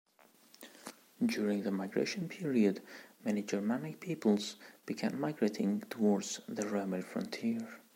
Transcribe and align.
During 1.23 1.61
the 1.61 1.69
Migration 1.69 2.27
Period, 2.27 2.81
many 3.23 3.43
Germanic 3.43 3.99
peoples 3.99 4.55
began 4.87 5.19
migrating 5.19 5.81
towards 5.91 6.39
the 6.47 6.65
Roman 6.67 7.03
frontier. 7.03 7.79